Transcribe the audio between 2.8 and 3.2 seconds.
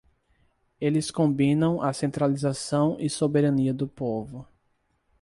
e